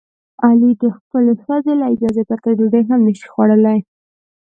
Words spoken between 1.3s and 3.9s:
ښځې له اجازې پرته ډوډۍ هم نشي خوړلی.